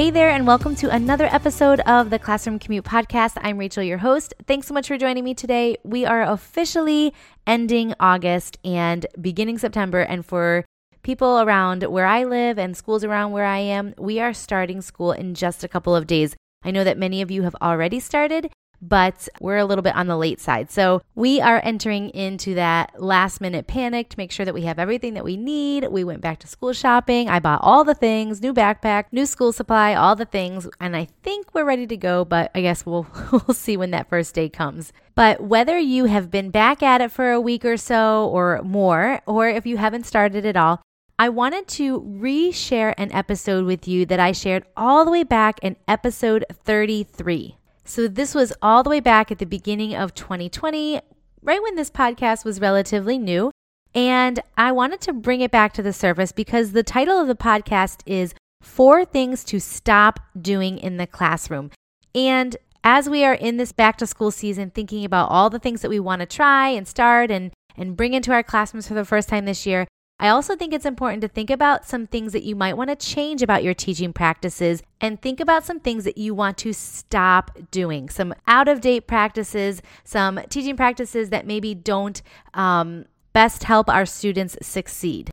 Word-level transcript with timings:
Hey 0.00 0.08
there, 0.08 0.30
and 0.30 0.46
welcome 0.46 0.74
to 0.76 0.88
another 0.88 1.26
episode 1.26 1.80
of 1.80 2.08
the 2.08 2.18
Classroom 2.18 2.58
Commute 2.58 2.86
Podcast. 2.86 3.36
I'm 3.42 3.58
Rachel, 3.58 3.82
your 3.82 3.98
host. 3.98 4.32
Thanks 4.46 4.66
so 4.66 4.72
much 4.72 4.88
for 4.88 4.96
joining 4.96 5.24
me 5.24 5.34
today. 5.34 5.76
We 5.84 6.06
are 6.06 6.22
officially 6.22 7.12
ending 7.46 7.92
August 8.00 8.56
and 8.64 9.04
beginning 9.20 9.58
September, 9.58 10.00
and 10.00 10.24
for 10.24 10.64
people 11.02 11.42
around 11.42 11.82
where 11.82 12.06
I 12.06 12.24
live 12.24 12.58
and 12.58 12.74
schools 12.74 13.04
around 13.04 13.32
where 13.32 13.44
I 13.44 13.58
am, 13.58 13.92
we 13.98 14.20
are 14.20 14.32
starting 14.32 14.80
school 14.80 15.12
in 15.12 15.34
just 15.34 15.64
a 15.64 15.68
couple 15.68 15.94
of 15.94 16.06
days. 16.06 16.34
I 16.62 16.70
know 16.70 16.82
that 16.82 16.96
many 16.96 17.20
of 17.20 17.30
you 17.30 17.42
have 17.42 17.56
already 17.60 18.00
started, 18.00 18.50
but 18.82 19.28
we're 19.40 19.58
a 19.58 19.64
little 19.64 19.82
bit 19.82 19.96
on 19.96 20.06
the 20.06 20.16
late 20.16 20.40
side. 20.40 20.70
So 20.70 21.02
we 21.14 21.40
are 21.40 21.60
entering 21.62 22.10
into 22.10 22.54
that 22.54 23.00
last 23.00 23.40
minute 23.40 23.66
panic 23.66 24.08
to 24.10 24.18
make 24.18 24.32
sure 24.32 24.44
that 24.46 24.54
we 24.54 24.62
have 24.62 24.78
everything 24.78 25.14
that 25.14 25.24
we 25.24 25.36
need. 25.36 25.88
We 25.88 26.04
went 26.04 26.20
back 26.20 26.38
to 26.40 26.46
school 26.46 26.72
shopping. 26.72 27.28
I 27.28 27.40
bought 27.40 27.60
all 27.62 27.84
the 27.84 27.94
things, 27.94 28.40
new 28.40 28.54
backpack, 28.54 29.04
new 29.12 29.26
school 29.26 29.52
supply, 29.52 29.94
all 29.94 30.16
the 30.16 30.24
things, 30.24 30.68
and 30.80 30.96
I 30.96 31.08
think 31.22 31.54
we're 31.54 31.64
ready 31.64 31.86
to 31.86 31.96
go, 31.96 32.24
but 32.24 32.50
I 32.54 32.60
guess 32.60 32.86
we'll 32.86 33.06
we'll 33.32 33.54
see 33.54 33.76
when 33.76 33.90
that 33.90 34.08
first 34.08 34.34
day 34.34 34.48
comes. 34.48 34.92
But 35.14 35.42
whether 35.42 35.78
you 35.78 36.06
have 36.06 36.30
been 36.30 36.50
back 36.50 36.82
at 36.82 37.00
it 37.00 37.12
for 37.12 37.30
a 37.30 37.40
week 37.40 37.64
or 37.64 37.76
so 37.76 38.28
or 38.28 38.62
more, 38.62 39.20
or 39.26 39.48
if 39.48 39.66
you 39.66 39.76
haven't 39.76 40.06
started 40.06 40.46
at 40.46 40.56
all, 40.56 40.80
I 41.18 41.28
wanted 41.28 41.68
to 41.68 42.00
reshare 42.00 42.94
an 42.96 43.12
episode 43.12 43.66
with 43.66 43.86
you 43.86 44.06
that 44.06 44.18
I 44.18 44.32
shared 44.32 44.64
all 44.74 45.04
the 45.04 45.10
way 45.10 45.22
back 45.22 45.58
in 45.62 45.76
episode 45.86 46.46
33. 46.64 47.59
So, 47.90 48.06
this 48.06 48.36
was 48.36 48.52
all 48.62 48.84
the 48.84 48.90
way 48.90 49.00
back 49.00 49.32
at 49.32 49.38
the 49.38 49.44
beginning 49.44 49.96
of 49.96 50.14
2020, 50.14 51.00
right 51.42 51.60
when 51.60 51.74
this 51.74 51.90
podcast 51.90 52.44
was 52.44 52.60
relatively 52.60 53.18
new. 53.18 53.50
And 53.96 54.38
I 54.56 54.70
wanted 54.70 55.00
to 55.00 55.12
bring 55.12 55.40
it 55.40 55.50
back 55.50 55.72
to 55.72 55.82
the 55.82 55.92
surface 55.92 56.30
because 56.30 56.70
the 56.70 56.84
title 56.84 57.20
of 57.20 57.26
the 57.26 57.34
podcast 57.34 58.02
is 58.06 58.32
Four 58.62 59.04
Things 59.04 59.42
to 59.42 59.58
Stop 59.58 60.20
Doing 60.40 60.78
in 60.78 60.98
the 60.98 61.06
Classroom. 61.08 61.72
And 62.14 62.56
as 62.84 63.08
we 63.08 63.24
are 63.24 63.34
in 63.34 63.56
this 63.56 63.72
back 63.72 63.98
to 63.98 64.06
school 64.06 64.30
season, 64.30 64.70
thinking 64.70 65.04
about 65.04 65.28
all 65.28 65.50
the 65.50 65.58
things 65.58 65.82
that 65.82 65.90
we 65.90 65.98
want 65.98 66.20
to 66.20 66.26
try 66.26 66.68
and 66.68 66.86
start 66.86 67.32
and, 67.32 67.50
and 67.76 67.96
bring 67.96 68.14
into 68.14 68.30
our 68.30 68.44
classrooms 68.44 68.86
for 68.86 68.94
the 68.94 69.04
first 69.04 69.28
time 69.28 69.46
this 69.46 69.66
year, 69.66 69.88
I 70.20 70.28
also 70.28 70.54
think 70.54 70.74
it's 70.74 70.84
important 70.84 71.22
to 71.22 71.28
think 71.28 71.48
about 71.48 71.86
some 71.86 72.06
things 72.06 72.34
that 72.34 72.42
you 72.42 72.54
might 72.54 72.76
want 72.76 72.90
to 72.90 72.96
change 72.96 73.40
about 73.40 73.64
your 73.64 73.72
teaching 73.72 74.12
practices 74.12 74.82
and 75.00 75.20
think 75.20 75.40
about 75.40 75.64
some 75.64 75.80
things 75.80 76.04
that 76.04 76.18
you 76.18 76.34
want 76.34 76.58
to 76.58 76.74
stop 76.74 77.56
doing, 77.70 78.10
some 78.10 78.34
out 78.46 78.68
of 78.68 78.82
date 78.82 79.06
practices, 79.06 79.80
some 80.04 80.38
teaching 80.50 80.76
practices 80.76 81.30
that 81.30 81.46
maybe 81.46 81.74
don't 81.74 82.20
um, 82.52 83.06
best 83.32 83.64
help 83.64 83.88
our 83.88 84.04
students 84.04 84.58
succeed. 84.60 85.30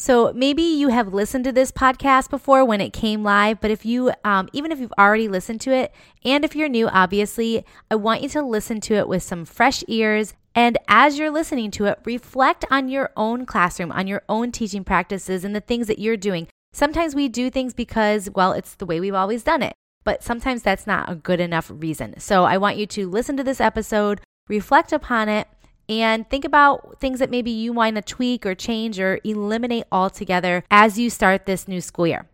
So 0.00 0.32
maybe 0.32 0.62
you 0.62 0.90
have 0.90 1.12
listened 1.12 1.42
to 1.44 1.52
this 1.52 1.72
podcast 1.72 2.30
before 2.30 2.64
when 2.64 2.80
it 2.80 2.92
came 2.92 3.24
live, 3.24 3.60
but 3.60 3.72
if 3.72 3.84
you, 3.84 4.12
um, 4.22 4.48
even 4.52 4.70
if 4.70 4.78
you've 4.78 4.92
already 4.96 5.26
listened 5.26 5.60
to 5.62 5.72
it, 5.72 5.92
and 6.24 6.44
if 6.44 6.54
you're 6.54 6.68
new, 6.68 6.86
obviously, 6.86 7.64
I 7.90 7.96
want 7.96 8.22
you 8.22 8.28
to 8.28 8.42
listen 8.42 8.80
to 8.82 8.94
it 8.94 9.08
with 9.08 9.24
some 9.24 9.44
fresh 9.44 9.82
ears 9.88 10.34
and 10.54 10.78
as 10.86 11.18
you're 11.18 11.30
listening 11.30 11.72
to 11.72 11.86
it, 11.86 11.98
reflect 12.04 12.64
on 12.70 12.88
your 12.88 13.10
own 13.16 13.44
classroom, 13.44 13.90
on 13.90 14.06
your 14.06 14.22
own 14.28 14.52
teaching 14.52 14.84
practices, 14.84 15.44
and 15.44 15.54
the 15.54 15.60
things 15.60 15.88
that 15.88 15.98
you're 15.98 16.16
doing. 16.16 16.46
Sometimes 16.72 17.14
we 17.14 17.28
do 17.28 17.50
things 17.50 17.74
because, 17.74 18.30
well, 18.34 18.52
it's 18.52 18.74
the 18.76 18.86
way 18.86 19.00
we've 19.00 19.14
always 19.14 19.42
done 19.42 19.62
it, 19.62 19.74
but 20.04 20.22
sometimes 20.22 20.62
that's 20.62 20.86
not 20.86 21.10
a 21.10 21.16
good 21.16 21.40
enough 21.40 21.70
reason. 21.74 22.18
So 22.18 22.44
I 22.44 22.56
want 22.56 22.76
you 22.76 22.86
to 22.86 23.08
listen 23.08 23.36
to 23.36 23.44
this 23.44 23.60
episode, 23.60 24.20
reflect 24.48 24.92
upon 24.92 25.28
it, 25.28 25.48
and 25.88 26.28
think 26.28 26.44
about 26.44 26.98
things 27.00 27.18
that 27.18 27.30
maybe 27.30 27.50
you 27.50 27.72
want 27.72 27.96
to 27.96 28.02
tweak 28.02 28.44
or 28.44 28.54
change 28.54 29.00
or 29.00 29.20
eliminate 29.24 29.84
altogether 29.90 30.64
as 30.70 30.98
you 30.98 31.10
start 31.10 31.46
this 31.46 31.66
new 31.66 31.80
school 31.80 32.06
year. 32.06 32.26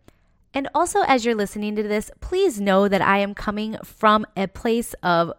And 0.53 0.69
also, 0.75 1.01
as 1.03 1.25
you're 1.25 1.35
listening 1.35 1.75
to 1.77 1.83
this, 1.83 2.11
please 2.21 2.61
know 2.61 2.87
that 2.87 3.03
I 3.03 3.19
am 3.19 3.35
coming 3.35 3.77
from 3.83 4.25
a 4.37 4.47
place 4.47 4.95
of 5.03 5.33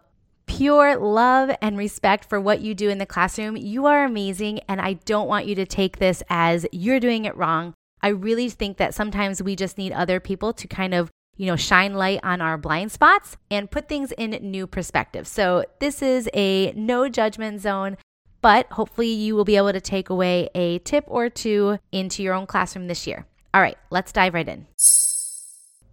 pure 0.46 0.96
love 0.96 1.50
and 1.60 1.76
respect 1.78 2.28
for 2.28 2.40
what 2.40 2.60
you 2.60 2.74
do 2.74 2.88
in 2.88 2.98
the 2.98 3.06
classroom. 3.06 3.56
You 3.56 3.86
are 3.86 4.04
amazing, 4.04 4.60
and 4.68 4.80
I 4.80 4.94
don't 4.94 5.26
want 5.26 5.46
you 5.46 5.54
to 5.56 5.66
take 5.66 5.98
this 5.98 6.22
as 6.28 6.66
you're 6.70 7.00
doing 7.00 7.24
it 7.24 7.36
wrong. 7.36 7.74
I 8.02 8.08
really 8.08 8.48
think 8.50 8.76
that 8.76 8.94
sometimes 8.94 9.42
we 9.42 9.56
just 9.56 9.78
need 9.78 9.92
other 9.92 10.20
people 10.20 10.52
to 10.52 10.68
kind 10.68 10.94
of 10.94 11.10
you 11.36 11.46
know, 11.46 11.56
shine 11.56 11.94
light 11.94 12.20
on 12.22 12.40
our 12.40 12.56
blind 12.56 12.92
spots 12.92 13.36
and 13.50 13.70
put 13.70 13.88
things 13.88 14.12
in 14.12 14.30
new 14.30 14.66
perspective. 14.66 15.26
So, 15.26 15.64
this 15.80 16.02
is 16.02 16.28
a 16.34 16.72
no 16.72 17.08
judgment 17.08 17.60
zone, 17.60 17.96
but 18.40 18.66
hopefully, 18.72 19.08
you 19.08 19.34
will 19.36 19.44
be 19.44 19.56
able 19.56 19.72
to 19.72 19.80
take 19.80 20.10
away 20.10 20.48
a 20.54 20.78
tip 20.80 21.04
or 21.06 21.28
two 21.28 21.78
into 21.92 22.22
your 22.22 22.34
own 22.34 22.46
classroom 22.46 22.88
this 22.88 23.06
year. 23.06 23.26
All 23.52 23.60
right, 23.60 23.78
let's 23.90 24.12
dive 24.12 24.34
right 24.34 24.48
in. 24.48 24.66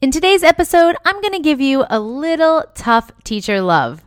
In 0.02 0.12
today's 0.12 0.44
episode, 0.44 0.98
I'm 1.06 1.22
going 1.22 1.34
to 1.34 1.40
give 1.40 1.62
you 1.62 1.86
a 1.90 2.00
little 2.00 2.66
tough 2.76 3.12
teacher 3.24 3.62
love. 3.62 4.04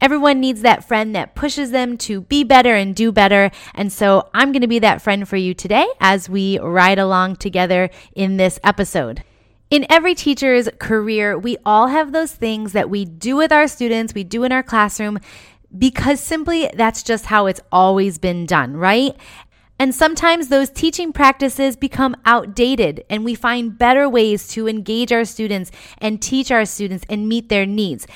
Everyone 0.00 0.40
needs 0.40 0.62
that 0.62 0.88
friend 0.88 1.14
that 1.14 1.34
pushes 1.34 1.70
them 1.70 1.96
to 1.98 2.22
be 2.22 2.44
better 2.44 2.74
and 2.74 2.94
do 2.94 3.12
better. 3.12 3.50
And 3.74 3.92
so 3.92 4.28
I'm 4.34 4.52
going 4.52 4.62
to 4.62 4.68
be 4.68 4.78
that 4.78 5.02
friend 5.02 5.28
for 5.28 5.36
you 5.36 5.54
today 5.54 5.86
as 6.00 6.28
we 6.28 6.58
ride 6.58 6.98
along 6.98 7.36
together 7.36 7.90
in 8.14 8.36
this 8.38 8.58
episode. 8.64 9.22
In 9.74 9.84
every 9.90 10.14
teacher's 10.14 10.68
career, 10.78 11.36
we 11.36 11.56
all 11.66 11.88
have 11.88 12.12
those 12.12 12.30
things 12.30 12.74
that 12.74 12.88
we 12.88 13.04
do 13.04 13.34
with 13.34 13.50
our 13.50 13.66
students, 13.66 14.14
we 14.14 14.22
do 14.22 14.44
in 14.44 14.52
our 14.52 14.62
classroom, 14.62 15.18
because 15.76 16.20
simply 16.20 16.70
that's 16.76 17.02
just 17.02 17.26
how 17.26 17.46
it's 17.46 17.60
always 17.72 18.18
been 18.18 18.46
done, 18.46 18.76
right? 18.76 19.16
And 19.76 19.92
sometimes 19.92 20.46
those 20.46 20.70
teaching 20.70 21.12
practices 21.12 21.74
become 21.74 22.14
outdated, 22.24 23.02
and 23.10 23.24
we 23.24 23.34
find 23.34 23.76
better 23.76 24.08
ways 24.08 24.46
to 24.50 24.68
engage 24.68 25.10
our 25.10 25.24
students 25.24 25.72
and 25.98 26.22
teach 26.22 26.52
our 26.52 26.66
students 26.66 27.04
and 27.10 27.28
meet 27.28 27.48
their 27.48 27.66
needs. 27.66 28.06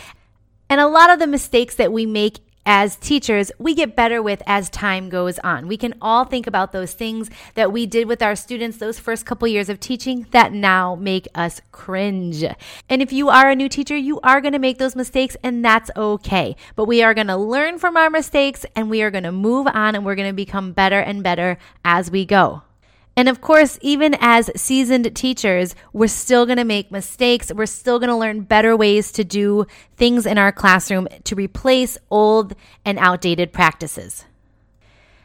And 0.70 0.80
a 0.80 0.86
lot 0.86 1.10
of 1.10 1.18
the 1.18 1.26
mistakes 1.26 1.74
that 1.74 1.90
we 1.92 2.06
make 2.06 2.38
as 2.68 2.96
teachers, 2.96 3.50
we 3.58 3.74
get 3.74 3.96
better 3.96 4.22
with 4.22 4.42
as 4.46 4.68
time 4.68 5.08
goes 5.08 5.38
on. 5.38 5.66
We 5.66 5.78
can 5.78 5.94
all 6.02 6.26
think 6.26 6.46
about 6.46 6.70
those 6.70 6.92
things 6.92 7.30
that 7.54 7.72
we 7.72 7.86
did 7.86 8.06
with 8.06 8.20
our 8.20 8.36
students 8.36 8.76
those 8.76 8.98
first 8.98 9.24
couple 9.24 9.48
years 9.48 9.70
of 9.70 9.80
teaching 9.80 10.26
that 10.32 10.52
now 10.52 10.94
make 10.94 11.26
us 11.34 11.62
cringe. 11.72 12.44
And 12.90 13.00
if 13.00 13.10
you 13.10 13.30
are 13.30 13.48
a 13.48 13.56
new 13.56 13.70
teacher, 13.70 13.96
you 13.96 14.20
are 14.20 14.42
going 14.42 14.52
to 14.52 14.58
make 14.58 14.76
those 14.76 14.94
mistakes 14.94 15.34
and 15.42 15.64
that's 15.64 15.90
okay. 15.96 16.56
But 16.76 16.84
we 16.84 17.02
are 17.02 17.14
going 17.14 17.28
to 17.28 17.38
learn 17.38 17.78
from 17.78 17.96
our 17.96 18.10
mistakes 18.10 18.66
and 18.76 18.90
we 18.90 19.00
are 19.00 19.10
going 19.10 19.24
to 19.24 19.32
move 19.32 19.66
on 19.66 19.94
and 19.94 20.04
we're 20.04 20.14
going 20.14 20.28
to 20.28 20.36
become 20.36 20.72
better 20.72 21.00
and 21.00 21.22
better 21.22 21.56
as 21.86 22.10
we 22.10 22.26
go. 22.26 22.62
And 23.18 23.28
of 23.28 23.40
course, 23.40 23.80
even 23.82 24.16
as 24.20 24.48
seasoned 24.54 25.16
teachers, 25.16 25.74
we're 25.92 26.06
still 26.06 26.46
going 26.46 26.58
to 26.58 26.64
make 26.64 26.92
mistakes. 26.92 27.52
We're 27.52 27.66
still 27.66 27.98
going 27.98 28.10
to 28.10 28.14
learn 28.14 28.42
better 28.42 28.76
ways 28.76 29.10
to 29.10 29.24
do 29.24 29.66
things 29.96 30.24
in 30.24 30.38
our 30.38 30.52
classroom 30.52 31.08
to 31.24 31.34
replace 31.34 31.98
old 32.12 32.54
and 32.84 32.96
outdated 32.96 33.52
practices. 33.52 34.24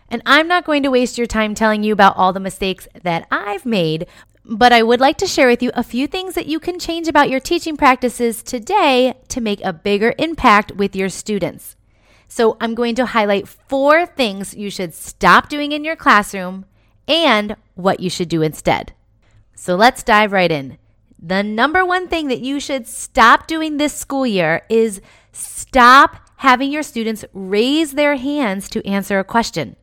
And 0.10 0.24
I'm 0.26 0.48
not 0.48 0.66
going 0.66 0.82
to 0.82 0.90
waste 0.90 1.20
your 1.20 1.28
time 1.28 1.54
telling 1.54 1.84
you 1.84 1.94
about 1.94 2.18
all 2.18 2.34
the 2.34 2.40
mistakes 2.40 2.88
that 3.04 3.28
I've 3.30 3.64
made, 3.64 4.08
but 4.44 4.74
I 4.74 4.82
would 4.82 5.00
like 5.00 5.20
to 5.20 5.28
share 5.28 5.48
with 5.48 5.62
you 5.62 5.70
a 5.76 5.84
few 5.84 6.08
things 6.08 6.34
that 6.34 6.48
you 6.48 6.60
can 6.60 6.80
change 6.80 7.08
about 7.08 7.30
your 7.30 7.40
teaching 7.40 7.78
practices 7.78 8.42
today 8.42 9.14
to 9.28 9.40
make 9.40 9.64
a 9.64 9.72
bigger 9.72 10.16
impact 10.18 10.72
with 10.72 10.96
your 10.96 11.10
students. 11.10 11.76
So 12.28 12.58
I'm 12.60 12.74
going 12.74 12.96
to 12.96 13.06
highlight 13.06 13.48
four 13.48 14.08
things 14.08 14.56
you 14.56 14.72
should 14.72 14.96
stop 14.96 15.48
doing 15.48 15.72
in 15.72 15.84
your 15.84 15.96
classroom 15.96 16.66
and 17.08 17.56
what 17.76 18.00
you 18.00 18.10
should 18.10 18.30
do 18.30 18.42
instead. 18.42 18.94
So 19.56 19.76
let's 19.76 20.04
dive 20.04 20.32
right 20.32 20.52
in. 20.52 20.78
The 21.20 21.44
number 21.44 21.86
one 21.86 22.08
thing 22.08 22.28
that 22.28 22.42
you 22.42 22.60
should 22.60 22.88
stop 22.88 23.48
doing 23.48 23.78
this 23.78 23.94
school 23.94 24.26
year 24.26 24.64
is 24.70 25.02
stop 25.32 26.20
having 26.38 26.72
your 26.72 26.84
students 26.84 27.24
raise 27.34 27.94
their 27.94 28.18
hands 28.18 28.68
to 28.70 28.86
answer 28.86 29.20
a 29.20 29.24
question. 29.24 29.78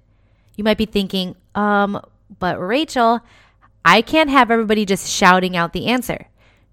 You 0.57 0.65
might 0.65 0.77
be 0.77 0.85
thinking, 0.85 1.37
um, 1.55 1.99
but 2.39 2.61
Rachel, 2.61 3.21
I 3.85 4.03
can't 4.03 4.29
have 4.29 4.51
everybody 4.51 4.85
just 4.85 5.09
shouting 5.09 5.57
out 5.57 5.73
the 5.73 5.87
answer. 5.87 6.27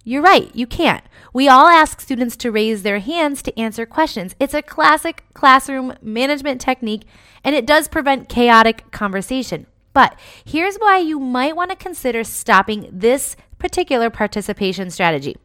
You're 0.03 0.21
right, 0.21 0.53
you 0.53 0.67
can't. 0.67 1.03
We 1.33 1.47
all 1.47 1.67
ask 1.67 2.01
students 2.01 2.35
to 2.37 2.51
raise 2.51 2.83
their 2.83 2.99
hands 2.99 3.41
to 3.43 3.59
answer 3.59 3.85
questions. 3.85 4.35
It's 4.39 4.53
a 4.53 4.61
classic 4.61 5.23
classroom 5.33 5.93
management 6.01 6.59
technique, 6.59 7.03
and 7.43 7.55
it 7.55 7.65
does 7.65 7.87
prevent 7.87 8.29
chaotic 8.29 8.91
conversation. 8.91 9.67
But 9.97 10.15
here's 10.45 10.77
why 10.77 10.99
you 10.99 11.19
might 11.19 11.55
want 11.55 11.71
to 11.71 11.75
consider 11.75 12.23
stopping 12.23 12.87
this 12.91 13.35
particular 13.57 14.11
participation 14.11 14.91
strategy. 14.91 15.37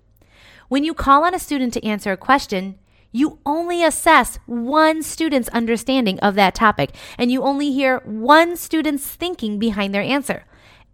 When 0.68 0.84
you 0.84 0.92
call 0.92 1.24
on 1.24 1.34
a 1.34 1.38
student 1.38 1.72
to 1.72 1.82
answer 1.82 2.12
a 2.12 2.18
question, 2.18 2.78
you 3.12 3.38
only 3.46 3.82
assess 3.82 4.38
one 4.44 5.02
student's 5.02 5.48
understanding 5.54 6.20
of 6.20 6.34
that 6.34 6.54
topic, 6.54 6.94
and 7.16 7.32
you 7.32 7.42
only 7.42 7.72
hear 7.72 8.02
one 8.04 8.58
student's 8.58 9.08
thinking 9.08 9.58
behind 9.58 9.94
their 9.94 10.02
answer. 10.02 10.44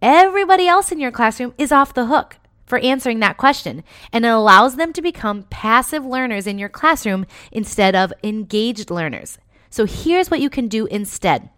Everybody 0.01 0.65
else 0.65 0.89
in 0.89 1.01
your 1.01 1.11
classroom 1.11 1.53
is 1.57 1.73
off 1.73 1.93
the 1.93 2.05
hook 2.05 2.37
for 2.65 2.79
answering 2.79 3.19
that 3.19 3.35
question, 3.35 3.83
and 4.13 4.23
it 4.23 4.29
allows 4.29 4.77
them 4.77 4.93
to 4.93 5.01
become 5.01 5.43
passive 5.49 6.05
learners 6.05 6.47
in 6.47 6.59
your 6.59 6.69
classroom 6.69 7.25
instead 7.51 7.93
of 7.93 8.13
engaged 8.23 8.89
learners. 8.89 9.37
So 9.69 9.83
here's 9.83 10.31
what 10.31 10.39
you 10.39 10.49
can 10.49 10.69
do 10.69 10.85
instead. 10.85 11.49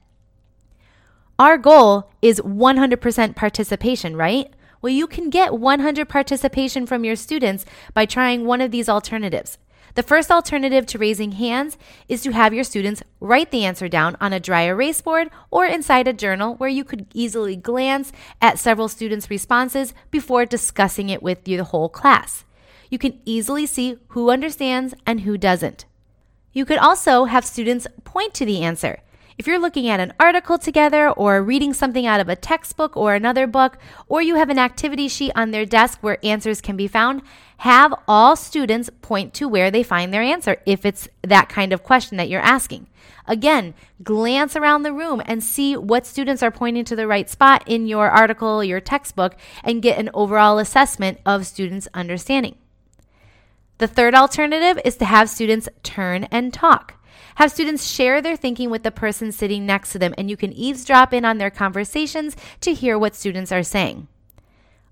Our 1.42 1.58
goal 1.58 2.08
is 2.22 2.40
100% 2.42 3.36
participation, 3.36 4.16
right? 4.16 4.54
Well, 4.80 4.94
you 4.94 5.08
can 5.08 5.32
get 5.32 5.58
100 5.58 6.08
participation 6.08 6.86
from 6.86 7.04
your 7.04 7.16
students 7.16 7.66
by 7.96 8.06
trying 8.06 8.46
one 8.46 8.62
of 8.62 8.70
these 8.70 8.88
alternatives. 8.88 9.58
The 9.96 10.04
first 10.04 10.30
alternative 10.30 10.86
to 10.86 11.00
raising 11.00 11.32
hands 11.32 11.80
is 12.08 12.22
to 12.22 12.32
have 12.32 12.54
your 12.54 12.64
students 12.64 13.02
write 13.20 13.50
the 13.50 13.66
answer 13.66 13.88
down 13.88 14.18
on 14.22 14.34
a 14.34 14.40
dry 14.40 14.66
erase 14.66 15.02
board 15.02 15.32
or 15.50 15.66
inside 15.66 16.08
a 16.08 16.14
journal 16.14 16.54
where 16.58 16.70
you 16.70 16.84
could 16.84 17.08
easily 17.12 17.56
glance 17.56 18.12
at 18.40 18.60
several 18.60 18.88
students' 18.88 19.32
responses 19.32 19.96
before 20.12 20.46
discussing 20.46 21.10
it 21.10 21.24
with 21.24 21.46
the 21.46 21.58
whole 21.58 21.90
class. 21.90 22.46
You 22.92 23.00
can 23.00 23.20
easily 23.26 23.66
see 23.66 23.98
who 24.10 24.30
understands 24.30 24.94
and 25.08 25.22
who 25.22 25.40
doesn't. 25.40 25.86
You 26.54 26.66
could 26.66 26.78
also 26.78 27.26
have 27.26 27.46
students 27.46 27.88
point 28.04 28.36
to 28.36 28.46
the 28.46 28.62
answer. 28.62 29.00
If 29.42 29.48
you're 29.48 29.58
looking 29.58 29.90
at 29.90 30.00
an 30.00 30.14
article 30.20 30.60
together 30.60 31.10
or 31.10 31.42
reading 31.42 31.74
something 31.74 32.06
out 32.06 32.20
of 32.20 32.30
a 32.30 32.36
textbook 32.36 32.96
or 32.96 33.16
another 33.16 33.48
book, 33.48 33.80
or 34.08 34.22
you 34.22 34.36
have 34.36 34.52
an 34.52 34.60
activity 34.60 35.08
sheet 35.08 35.32
on 35.36 35.50
their 35.50 35.66
desk 35.66 35.98
where 36.02 36.24
answers 36.24 36.62
can 36.62 36.78
be 36.78 36.88
found, 36.88 37.24
have 37.58 37.92
all 38.08 38.36
students 38.36 38.92
point 39.02 39.34
to 39.34 39.48
where 39.48 39.72
they 39.72 39.82
find 39.82 40.14
their 40.14 40.22
answer 40.22 40.58
if 40.68 40.86
it's 40.86 41.10
that 41.24 41.50
kind 41.50 41.74
of 41.74 41.82
question 41.82 42.18
that 42.18 42.30
you're 42.30 42.40
asking. 42.40 42.86
Again, 43.26 43.74
glance 44.04 44.56
around 44.56 44.84
the 44.84 44.94
room 44.94 45.24
and 45.26 45.44
see 45.44 45.76
what 45.76 46.06
students 46.06 46.44
are 46.44 46.52
pointing 46.52 46.86
to 46.86 46.96
the 46.96 47.08
right 47.08 47.28
spot 47.28 47.64
in 47.66 47.88
your 47.88 48.12
article, 48.12 48.64
your 48.64 48.80
textbook, 48.80 49.36
and 49.64 49.82
get 49.82 49.98
an 49.98 50.12
overall 50.14 50.60
assessment 50.60 51.18
of 51.26 51.48
students' 51.48 51.88
understanding. 51.96 52.58
The 53.80 53.88
third 53.88 54.14
alternative 54.14 54.80
is 54.86 54.98
to 54.98 55.06
have 55.06 55.32
students 55.32 55.68
turn 55.82 56.26
and 56.26 56.54
talk. 56.54 57.00
Have 57.36 57.52
students 57.52 57.90
share 57.90 58.22
their 58.22 58.36
thinking 58.36 58.69
with 58.69 58.84
the 58.84 58.92
person 58.92 59.31
sitting 59.31 59.66
next 59.66 59.92
to 59.92 60.00
them, 60.00 60.13
and 60.18 60.30
you 60.30 60.38
can 60.38 60.54
eavesdrop 60.54 61.13
in 61.13 61.25
on 61.25 61.38
their 61.38 61.50
conversations 61.50 62.36
to 62.62 62.74
hear 62.74 62.98
what 62.98 63.16
students 63.16 63.52
are 63.52 63.63
saying. 63.63 64.08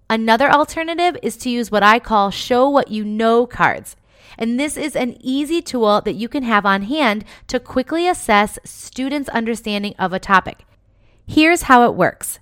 Another 0.09 0.49
alternative 0.49 1.17
is 1.21 1.37
to 1.37 1.49
use 1.49 1.69
what 1.69 1.83
I 1.83 1.99
call 1.99 2.31
show 2.31 2.67
what 2.67 2.89
you 2.89 3.05
know 3.05 3.45
cards. 3.45 3.95
And 4.37 4.59
this 4.59 4.77
is 4.77 4.95
an 4.95 5.17
easy 5.19 5.61
tool 5.61 6.01
that 6.01 6.15
you 6.15 6.27
can 6.27 6.43
have 6.43 6.65
on 6.65 6.83
hand 6.83 7.25
to 7.47 7.59
quickly 7.59 8.07
assess 8.07 8.57
students' 8.63 9.29
understanding 9.29 9.93
of 9.99 10.13
a 10.13 10.19
topic. 10.19 10.65
Here's 11.27 11.63
how 11.63 11.85
it 11.85 11.95
works. 11.95 12.39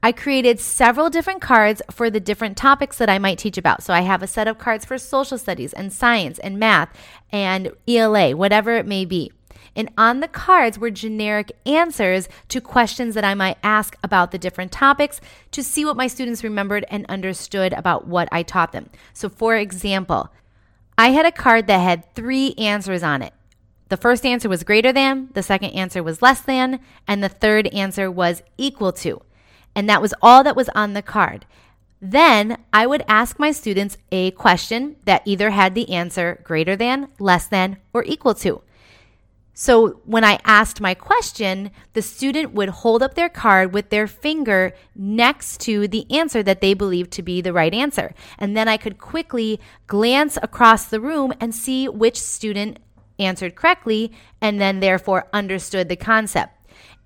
I 0.00 0.12
created 0.12 0.60
several 0.60 1.10
different 1.10 1.40
cards 1.40 1.82
for 1.90 2.08
the 2.08 2.20
different 2.20 2.56
topics 2.56 2.98
that 2.98 3.10
I 3.10 3.18
might 3.18 3.38
teach 3.38 3.58
about. 3.58 3.82
So 3.82 3.92
I 3.92 4.02
have 4.02 4.22
a 4.22 4.28
set 4.28 4.46
of 4.46 4.58
cards 4.58 4.84
for 4.84 4.96
social 4.96 5.38
studies 5.38 5.72
and 5.72 5.92
science 5.92 6.38
and 6.38 6.58
math 6.58 6.96
and 7.32 7.72
ELA, 7.88 8.36
whatever 8.36 8.76
it 8.76 8.86
may 8.86 9.04
be. 9.04 9.32
And 9.74 9.90
on 9.98 10.20
the 10.20 10.28
cards 10.28 10.78
were 10.78 10.90
generic 10.90 11.52
answers 11.66 12.28
to 12.48 12.60
questions 12.60 13.14
that 13.14 13.24
I 13.24 13.34
might 13.34 13.58
ask 13.62 13.96
about 14.02 14.30
the 14.30 14.38
different 14.38 14.72
topics 14.72 15.20
to 15.52 15.62
see 15.62 15.84
what 15.84 15.96
my 15.96 16.06
students 16.06 16.44
remembered 16.44 16.84
and 16.90 17.04
understood 17.06 17.72
about 17.72 18.06
what 18.06 18.28
I 18.30 18.42
taught 18.42 18.72
them. 18.72 18.90
So, 19.12 19.28
for 19.28 19.56
example, 19.56 20.32
I 20.96 21.10
had 21.10 21.26
a 21.26 21.32
card 21.32 21.66
that 21.66 21.78
had 21.78 22.12
three 22.14 22.54
answers 22.54 23.02
on 23.02 23.22
it. 23.22 23.32
The 23.88 23.96
first 23.96 24.26
answer 24.26 24.48
was 24.48 24.64
greater 24.64 24.92
than, 24.92 25.30
the 25.32 25.42
second 25.42 25.70
answer 25.70 26.02
was 26.02 26.22
less 26.22 26.40
than, 26.40 26.80
and 27.06 27.22
the 27.22 27.28
third 27.28 27.68
answer 27.68 28.10
was 28.10 28.42
equal 28.58 28.92
to. 28.92 29.22
And 29.78 29.88
that 29.88 30.02
was 30.02 30.12
all 30.20 30.42
that 30.42 30.56
was 30.56 30.68
on 30.70 30.94
the 30.94 31.02
card. 31.02 31.46
Then 32.02 32.58
I 32.72 32.84
would 32.84 33.04
ask 33.06 33.38
my 33.38 33.52
students 33.52 33.96
a 34.10 34.32
question 34.32 34.96
that 35.04 35.22
either 35.24 35.50
had 35.50 35.76
the 35.76 35.90
answer 35.90 36.40
greater 36.42 36.74
than, 36.74 37.06
less 37.20 37.46
than, 37.46 37.76
or 37.92 38.02
equal 38.02 38.34
to. 38.34 38.60
So 39.54 40.00
when 40.04 40.24
I 40.24 40.40
asked 40.44 40.80
my 40.80 40.94
question, 40.94 41.70
the 41.92 42.02
student 42.02 42.54
would 42.54 42.70
hold 42.70 43.04
up 43.04 43.14
their 43.14 43.28
card 43.28 43.72
with 43.72 43.90
their 43.90 44.08
finger 44.08 44.72
next 44.96 45.60
to 45.60 45.86
the 45.86 46.10
answer 46.10 46.42
that 46.42 46.60
they 46.60 46.74
believed 46.74 47.12
to 47.12 47.22
be 47.22 47.40
the 47.40 47.52
right 47.52 47.72
answer. 47.72 48.14
And 48.36 48.56
then 48.56 48.66
I 48.66 48.78
could 48.78 48.98
quickly 48.98 49.60
glance 49.86 50.36
across 50.42 50.86
the 50.86 51.00
room 51.00 51.32
and 51.38 51.54
see 51.54 51.88
which 51.88 52.20
student 52.20 52.80
answered 53.20 53.54
correctly 53.54 54.10
and 54.40 54.60
then 54.60 54.80
therefore 54.80 55.28
understood 55.32 55.88
the 55.88 55.94
concept. 55.94 56.57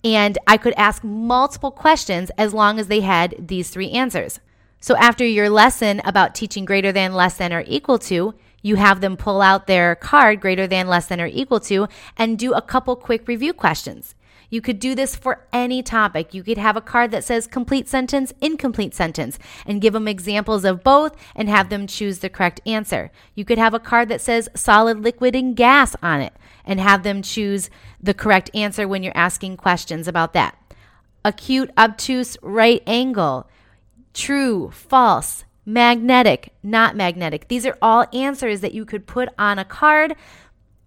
And 0.05 0.39
I 0.47 0.57
could 0.57 0.75
ask 0.77 1.05
multiple 1.05 1.71
questions 1.71 2.31
as 2.37 2.53
long 2.53 2.79
as 2.79 2.89
they 2.89 3.01
had 3.01 3.37
these 3.39 3.71
three 3.71 3.91
answers. 3.91 4.41
So 4.81 4.97
after 4.97 5.25
your 5.25 5.49
lesson 5.49 6.01
about 6.05 6.35
teaching 6.35 6.65
greater 6.65 6.91
than, 6.91 7.15
less 7.15 7.37
than, 7.37 7.53
or 7.53 7.63
equal 7.67 7.99
to, 8.01 8.35
you 8.63 8.77
have 8.77 9.01
them 9.01 9.17
pull 9.17 9.41
out 9.41 9.67
their 9.67 9.95
card 9.95 10.41
greater 10.41 10.67
than, 10.67 10.89
less 10.89 11.07
than, 11.07 11.21
or 11.21 11.27
equal 11.27 11.61
to, 11.61 11.87
and 12.17 12.39
do 12.39 12.53
a 12.53 12.63
couple 12.63 12.97
quick 12.97 13.29
review 13.29 13.53
questions. 13.53 14.17
You 14.51 14.61
could 14.61 14.81
do 14.81 14.95
this 14.95 15.17
for 15.17 15.47
any 15.53 15.83
topic. 15.83 16.35
You 16.35 16.43
could 16.43 16.59
have 16.59 16.77
a 16.77 16.83
card 16.83 17.11
that 17.13 17.25
says 17.25 17.47
complete 17.47 17.89
sentence, 17.89 18.35
incomplete 18.41 18.95
sentence, 18.95 19.39
and 19.65 19.81
give 19.81 19.95
them 19.95 20.07
examples 20.07 20.65
of 20.65 20.85
both 20.85 21.17
and 21.35 21.49
have 21.49 21.71
them 21.71 21.87
choose 21.87 22.19
the 22.19 22.29
correct 22.29 22.61
answer. 22.67 23.11
You 23.35 23.47
could 23.47 23.57
have 23.57 23.73
a 23.73 23.81
card 23.81 24.11
that 24.11 24.21
says 24.21 24.51
solid, 24.55 25.01
liquid, 25.01 25.35
and 25.35 25.57
gas 25.57 25.97
on 26.03 26.21
it 26.21 26.35
and 26.65 26.81
have 26.81 27.03
them 27.03 27.23
choose 27.23 27.71
the 28.01 28.15
correct 28.15 28.51
answer 28.55 28.87
when 28.87 29.03
you're 29.03 29.17
asking 29.17 29.57
questions 29.57 30.09
about 30.09 30.33
that. 30.33 30.57
Acute, 31.25 31.71
obtuse, 31.79 32.37
right 32.43 32.83
angle, 32.87 33.49
true, 34.13 34.71
false, 34.71 35.45
magnetic, 35.65 36.53
not 36.63 36.97
magnetic. 36.97 37.49
These 37.49 37.67
are 37.67 37.79
all 37.81 38.07
answers 38.13 38.61
that 38.61 38.75
you 38.75 38.85
could 38.85 39.07
put 39.07 39.29
on 39.39 39.59
a 39.59 39.65
card 39.65 40.17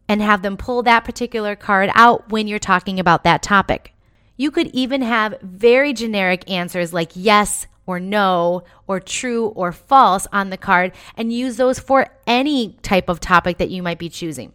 and 0.08 0.22
have 0.22 0.42
them 0.42 0.58
pull 0.58 0.84
that 0.84 1.06
particular 1.06 1.56
card 1.56 1.90
out 1.96 2.30
when 2.30 2.48
you're 2.48 2.60
talking 2.60 3.00
about 3.00 3.24
that 3.24 3.42
topic. 3.42 3.94
You 4.38 4.52
could 4.52 4.68
even 4.68 5.02
have 5.02 5.40
very 5.42 5.94
generic 5.94 6.50
answers 6.50 6.94
like 6.94 7.12
yes 7.16 7.68
or 7.86 8.00
no 8.00 8.64
or 8.88 9.00
true 9.00 9.48
or 9.48 9.72
false 9.72 10.28
on 10.34 10.50
the 10.50 10.58
card 10.58 10.92
and 11.16 11.32
use 11.32 11.58
those 11.58 11.80
for 11.80 12.08
any 12.28 12.74
type 12.82 13.10
of 13.10 13.20
topic 13.20 13.58
that 13.58 13.70
you 13.70 13.82
might 13.82 14.00
be 14.00 14.10
choosing. 14.10 14.52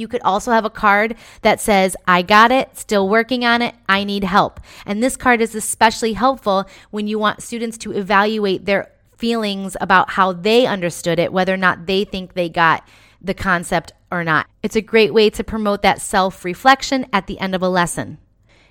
You 0.00 0.08
could 0.08 0.22
also 0.22 0.50
have 0.50 0.64
a 0.64 0.70
card 0.70 1.14
that 1.42 1.60
says, 1.60 1.94
I 2.08 2.22
got 2.22 2.50
it, 2.50 2.76
still 2.76 3.06
working 3.06 3.44
on 3.44 3.60
it, 3.60 3.74
I 3.86 4.02
need 4.02 4.24
help. 4.24 4.58
And 4.86 5.02
this 5.02 5.16
card 5.16 5.42
is 5.42 5.54
especially 5.54 6.14
helpful 6.14 6.64
when 6.90 7.06
you 7.06 7.18
want 7.18 7.42
students 7.42 7.76
to 7.78 7.92
evaluate 7.92 8.64
their 8.64 8.90
feelings 9.18 9.76
about 9.78 10.12
how 10.12 10.32
they 10.32 10.66
understood 10.66 11.18
it, 11.18 11.34
whether 11.34 11.52
or 11.52 11.58
not 11.58 11.84
they 11.84 12.04
think 12.04 12.32
they 12.32 12.48
got 12.48 12.82
the 13.20 13.34
concept 13.34 13.92
or 14.10 14.24
not. 14.24 14.46
It's 14.62 14.76
a 14.76 14.80
great 14.80 15.12
way 15.12 15.28
to 15.28 15.44
promote 15.44 15.82
that 15.82 16.00
self 16.00 16.44
reflection 16.46 17.06
at 17.12 17.26
the 17.26 17.38
end 17.38 17.54
of 17.54 17.62
a 17.62 17.68
lesson. 17.68 18.16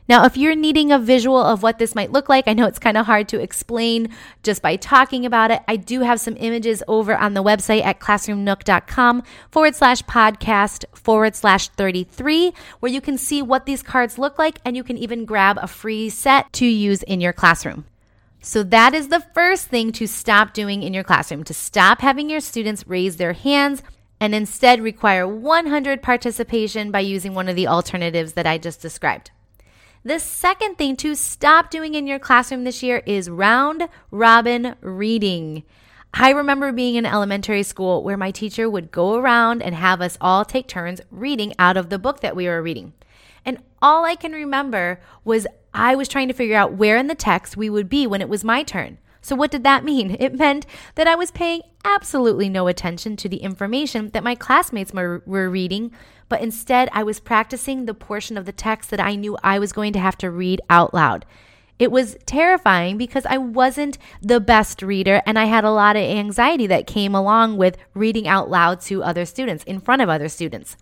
Now, 0.09 0.25
if 0.25 0.35
you're 0.35 0.55
needing 0.55 0.91
a 0.91 0.97
visual 0.97 1.37
of 1.37 1.61
what 1.61 1.77
this 1.77 1.93
might 1.93 2.11
look 2.11 2.29
like, 2.29 2.47
I 2.47 2.53
know 2.53 2.65
it's 2.65 2.79
kind 2.79 2.97
of 2.97 3.05
hard 3.05 3.29
to 3.29 3.39
explain 3.39 4.09
just 4.41 4.63
by 4.63 4.75
talking 4.75 5.23
about 5.23 5.51
it. 5.51 5.61
I 5.67 5.75
do 5.75 6.01
have 6.01 6.19
some 6.19 6.35
images 6.39 6.81
over 6.87 7.15
on 7.15 7.35
the 7.35 7.43
website 7.43 7.85
at 7.85 7.99
classroomnook.com 7.99 9.21
forward 9.51 9.75
slash 9.75 10.01
podcast 10.01 10.85
forward 10.95 11.35
slash 11.35 11.69
33, 11.69 12.53
where 12.79 12.91
you 12.91 13.01
can 13.01 13.19
see 13.19 13.43
what 13.43 13.67
these 13.67 13.83
cards 13.83 14.17
look 14.17 14.39
like 14.39 14.57
and 14.65 14.75
you 14.75 14.83
can 14.83 14.97
even 14.97 15.25
grab 15.25 15.59
a 15.61 15.67
free 15.67 16.09
set 16.09 16.51
to 16.53 16.65
use 16.65 17.03
in 17.03 17.21
your 17.21 17.33
classroom. 17.33 17.85
So, 18.41 18.63
that 18.63 18.95
is 18.95 19.09
the 19.09 19.23
first 19.35 19.67
thing 19.67 19.91
to 19.91 20.07
stop 20.07 20.53
doing 20.53 20.81
in 20.81 20.93
your 20.93 21.03
classroom 21.03 21.43
to 21.43 21.53
stop 21.53 22.01
having 22.01 22.31
your 22.31 22.39
students 22.39 22.87
raise 22.87 23.17
their 23.17 23.33
hands 23.33 23.83
and 24.19 24.33
instead 24.33 24.81
require 24.81 25.27
100 25.27 26.01
participation 26.01 26.89
by 26.89 27.01
using 27.01 27.35
one 27.35 27.47
of 27.47 27.55
the 27.55 27.67
alternatives 27.67 28.33
that 28.33 28.47
I 28.47 28.57
just 28.57 28.81
described. 28.81 29.29
The 30.05 30.19
second 30.19 30.77
thing 30.77 30.95
to 30.97 31.13
stop 31.13 31.69
doing 31.69 31.93
in 31.93 32.07
your 32.07 32.19
classroom 32.19 32.63
this 32.63 32.81
year 32.81 33.03
is 33.05 33.29
round 33.29 33.89
robin 34.11 34.75
reading. 34.79 35.63
I 36.13 36.29
remember 36.29 36.71
being 36.71 36.95
in 36.95 37.05
elementary 37.05 37.63
school 37.63 38.01
where 38.01 38.15
my 38.15 38.31
teacher 38.31 38.69
would 38.69 38.91
go 38.91 39.15
around 39.15 39.61
and 39.61 39.75
have 39.75 39.99
us 39.99 40.17
all 40.21 40.45
take 40.45 40.67
turns 40.67 41.01
reading 41.11 41.53
out 41.59 41.75
of 41.75 41.89
the 41.89 41.99
book 41.99 42.21
that 42.21 42.33
we 42.33 42.47
were 42.47 42.61
reading. 42.61 42.93
And 43.43 43.61
all 43.81 44.05
I 44.05 44.15
can 44.15 44.31
remember 44.31 45.01
was 45.25 45.45
I 45.73 45.95
was 45.95 46.07
trying 46.07 46.29
to 46.29 46.33
figure 46.33 46.55
out 46.55 46.73
where 46.75 46.95
in 46.95 47.07
the 47.07 47.13
text 47.13 47.57
we 47.57 47.69
would 47.69 47.89
be 47.89 48.07
when 48.07 48.21
it 48.21 48.29
was 48.29 48.45
my 48.45 48.63
turn. 48.63 48.99
So, 49.21 49.35
what 49.35 49.51
did 49.51 49.63
that 49.63 49.83
mean? 49.83 50.15
It 50.19 50.35
meant 50.37 50.65
that 50.95 51.07
I 51.07 51.15
was 51.15 51.31
paying 51.31 51.61
absolutely 51.83 52.49
no 52.49 52.67
attention 52.67 53.15
to 53.17 53.29
the 53.29 53.37
information 53.37 54.09
that 54.09 54.23
my 54.23 54.35
classmates 54.35 54.93
were, 54.93 55.21
reading, 55.25 55.91
but 56.27 56.41
instead 56.41 56.89
I 56.93 57.03
was 57.03 57.19
practicing 57.19 57.85
the 57.85 57.93
portion 57.93 58.37
of 58.37 58.45
the 58.45 58.51
text 58.51 58.89
that 58.91 58.99
I 58.99 59.15
knew 59.15 59.37
I 59.43 59.59
was 59.59 59.71
going 59.71 59.93
to 59.93 59.99
have 59.99 60.17
to 60.19 60.29
read 60.29 60.61
out 60.69 60.93
loud. 60.93 61.25
It 61.79 61.91
was 61.91 62.17
terrifying 62.25 62.97
because 62.97 63.25
I 63.25 63.37
wasn't 63.37 63.97
the 64.21 64.41
best 64.41 64.81
reader 64.81 65.21
and 65.25 65.39
I 65.39 65.45
had 65.45 65.63
a 65.63 65.71
lot 65.71 65.95
of 65.95 66.03
anxiety 66.03 66.67
that 66.67 66.87
came 66.87 67.15
along 67.15 67.55
with 67.55 67.77
reading 67.93 68.27
out 68.27 68.49
loud 68.49 68.81
to 68.81 69.01
other 69.01 69.25
students 69.25 69.63
in 69.63 69.79
front 69.79 70.01
of 70.01 70.09
other 70.09 70.27
students. 70.27 70.75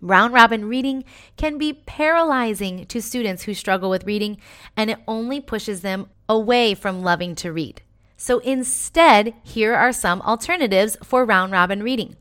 Round 0.00 0.32
robin 0.32 0.64
reading 0.64 1.04
can 1.36 1.58
be 1.58 1.74
paralyzing 1.74 2.86
to 2.86 3.00
students 3.00 3.44
who 3.44 3.54
struggle 3.54 3.88
with 3.88 4.04
reading, 4.04 4.38
and 4.76 4.90
it 4.90 4.98
only 5.06 5.40
pushes 5.40 5.82
them 5.82 6.08
away 6.32 6.74
from 6.74 7.02
loving 7.02 7.34
to 7.36 7.52
read. 7.52 7.82
So 8.16 8.38
instead, 8.38 9.34
here 9.42 9.74
are 9.74 9.92
some 9.92 10.22
alternatives 10.22 10.96
for 11.02 11.26
round 11.26 11.52
robin 11.52 11.82
reading. 11.82 12.16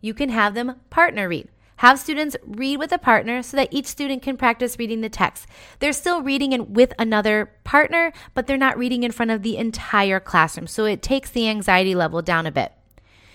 You 0.00 0.14
can 0.14 0.28
have 0.28 0.54
them 0.54 0.76
partner 0.88 1.28
read. 1.28 1.48
Have 1.76 1.98
students 1.98 2.36
read 2.44 2.78
with 2.78 2.92
a 2.92 2.98
partner 2.98 3.42
so 3.42 3.56
that 3.56 3.72
each 3.72 3.86
student 3.86 4.22
can 4.22 4.36
practice 4.36 4.78
reading 4.78 5.00
the 5.00 5.08
text. 5.08 5.46
They're 5.78 5.94
still 5.94 6.22
reading 6.22 6.52
in, 6.52 6.74
with 6.74 6.92
another 6.98 7.50
partner, 7.64 8.12
but 8.34 8.46
they're 8.46 8.56
not 8.56 8.78
reading 8.78 9.02
in 9.02 9.12
front 9.12 9.30
of 9.30 9.42
the 9.42 9.56
entire 9.56 10.20
classroom. 10.20 10.66
So 10.66 10.84
it 10.84 11.02
takes 11.02 11.30
the 11.30 11.48
anxiety 11.48 11.94
level 11.94 12.22
down 12.22 12.46
a 12.46 12.52
bit. 12.52 12.72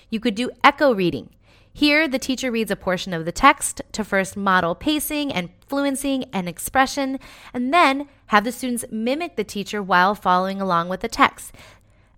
You 0.10 0.19
could 0.19 0.36
do 0.36 0.51
echo 0.63 0.93
reading. 0.93 1.31
Here, 1.77 2.08
the 2.08 2.20
teacher 2.20 2.51
reads 2.51 2.72
a 2.72 2.77
portion 2.77 3.12
of 3.12 3.25
the 3.25 3.34
text 3.34 3.82
to 3.91 4.05
first 4.05 4.38
model 4.38 4.75
pacing 4.75 5.34
and 5.34 5.50
fluency 5.67 6.25
and 6.32 6.48
expression, 6.48 7.20
and 7.53 7.74
then 7.74 8.08
have 8.27 8.46
the 8.46 8.53
students 8.53 8.86
mimic 8.89 9.36
the 9.36 9.44
teacher 9.44 9.84
while 9.84 10.15
following 10.15 10.62
along 10.62 10.88
with 10.88 11.01
the 11.01 11.10
text. 11.10 11.53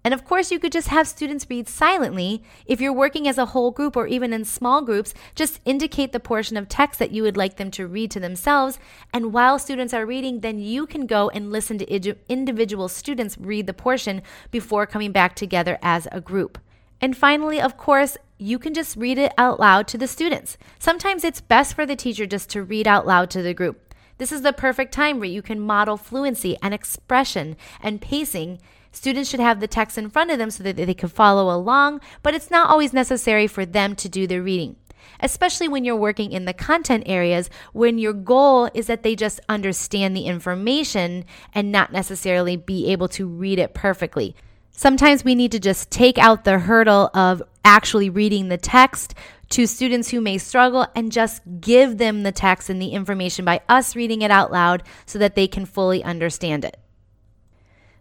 And 0.04 0.14
of 0.14 0.24
course, 0.24 0.52
you 0.52 0.60
could 0.60 0.72
just 0.72 0.90
have 0.90 1.08
students 1.08 1.48
read 1.50 1.68
silently. 1.68 2.44
If 2.68 2.80
you're 2.80 2.94
working 2.94 3.28
as 3.28 3.40
a 3.40 3.48
whole 3.48 3.72
group 3.72 3.98
or 3.98 4.06
even 4.06 4.32
in 4.32 4.46
small 4.46 4.84
groups, 4.84 5.16
just 5.34 5.60
indicate 5.66 6.12
the 6.12 6.20
portion 6.20 6.56
of 6.56 6.70
text 6.70 7.00
that 7.00 7.10
you 7.10 7.24
would 7.24 7.36
like 7.36 7.58
them 7.58 7.72
to 7.72 7.88
read 7.88 8.12
to 8.12 8.20
themselves. 8.20 8.78
And 9.12 9.34
while 9.34 9.58
students 9.58 9.92
are 9.92 10.06
reading, 10.06 10.42
then 10.42 10.60
you 10.60 10.86
can 10.86 11.08
go 11.08 11.30
and 11.30 11.52
listen 11.52 11.80
to 11.80 12.16
individual 12.30 12.90
students 12.90 13.40
read 13.40 13.66
the 13.66 13.74
portion 13.74 14.22
before 14.52 14.86
coming 14.86 15.12
back 15.12 15.36
together 15.36 15.80
as 15.82 16.08
a 16.12 16.22
group. 16.22 16.60
And 17.02 17.18
finally, 17.18 17.60
of 17.60 17.76
course, 17.76 18.18
you 18.38 18.60
can 18.60 18.74
just 18.74 18.98
read 18.98 19.18
it 19.18 19.34
out 19.38 19.60
loud 19.60 19.88
to 19.90 19.98
the 19.98 20.08
students. 20.08 20.58
Sometimes 20.80 21.24
it's 21.24 21.42
best 21.42 21.74
for 21.74 21.86
the 21.86 21.96
teacher 21.96 22.26
just 22.26 22.50
to 22.52 22.64
read 22.64 22.88
out 22.88 23.08
loud 23.08 23.30
to 23.32 23.42
the 23.42 23.54
group. 23.54 23.94
This 24.18 24.32
is 24.32 24.42
the 24.42 24.54
perfect 24.54 24.94
time 24.94 25.20
where 25.20 25.30
you 25.30 25.42
can 25.42 25.60
model 25.60 25.98
fluency 25.98 26.58
and 26.62 26.74
expression 26.74 27.56
and 27.82 28.02
pacing 28.02 28.60
Students 28.98 29.30
should 29.30 29.40
have 29.40 29.60
the 29.60 29.68
text 29.68 30.00
in 30.00 30.10
front 30.10 30.32
of 30.32 30.40
them 30.40 30.50
so 30.50 30.64
that 30.64 30.76
they 30.76 30.94
can 30.96 31.10
follow 31.10 31.56
along, 31.56 32.02
but 32.24 32.34
it's 32.34 32.50
not 32.50 32.68
always 32.68 32.94
necessary 32.94 33.46
for 33.46 33.64
them 33.64 33.96
to 33.96 34.10
do 34.10 34.26
the 34.26 34.42
reading 34.42 34.76
especially 35.22 35.68
when 35.68 35.84
you're 35.86 35.96
working 35.96 36.32
in 36.32 36.46
the 36.46 36.54
content 36.54 37.04
areas 37.08 37.50
when 37.74 37.98
your 37.98 38.14
goal 38.14 38.70
is 38.74 38.88
that 38.88 39.04
they 39.04 39.16
just 39.16 39.40
understand 39.50 40.16
the 40.16 40.26
information 40.26 41.26
and 41.54 41.72
not 41.72 41.92
necessarily 41.92 42.56
be 42.56 42.92
able 42.92 43.08
to 43.08 43.26
read 43.26 43.58
it 43.58 43.74
perfectly. 43.74 44.36
Sometimes 44.72 45.24
we 45.24 45.34
need 45.34 45.52
to 45.54 45.60
just 45.60 45.90
take 45.90 46.18
out 46.20 46.44
the 46.44 46.60
hurdle 46.60 47.10
of 47.14 47.42
actually 47.68 48.10
reading 48.10 48.48
the 48.48 48.58
text 48.58 49.14
to 49.50 49.68
students 49.68 50.10
who 50.10 50.22
may 50.22 50.38
struggle 50.38 50.88
and 50.96 51.12
just 51.12 51.42
give 51.60 51.98
them 51.98 52.24
the 52.24 52.32
text 52.32 52.70
and 52.70 52.82
the 52.82 52.92
information 52.92 53.44
by 53.44 53.60
us 53.68 53.94
reading 53.94 54.22
it 54.22 54.32
out 54.32 54.54
loud 54.54 54.84
so 55.06 55.20
that 55.20 55.36
they 55.36 55.48
can 55.48 55.66
fully 55.66 56.02
understand 56.02 56.64
it. 56.64 56.80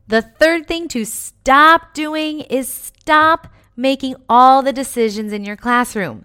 The 0.07 0.23
third 0.23 0.69
thing 0.69 0.87
to 0.89 1.05
stop 1.05 1.95
doing 1.95 2.41
is 2.43 2.69
stop 2.69 3.49
making 3.77 4.15
all 4.29 4.63
the 4.63 4.73
decisions 4.73 5.33
in 5.33 5.45
your 5.45 5.57
classroom. 5.57 6.25